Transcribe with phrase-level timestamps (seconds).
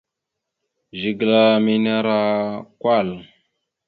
[0.99, 2.17] Zigla mene ara
[2.79, 3.09] kwal.